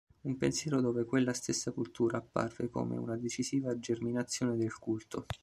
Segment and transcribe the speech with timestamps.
[0.25, 5.27] Un pensiero dove quella stessa cultura appare come una decisiva germinazione del culto.